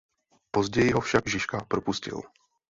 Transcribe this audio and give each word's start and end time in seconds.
Později 0.51 0.91
ho 0.91 1.01
však 1.01 1.29
Žižka 1.29 1.65
propustil. 1.67 2.21